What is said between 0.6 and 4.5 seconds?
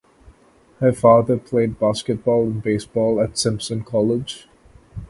Her father played basketball and baseball at Simpson College.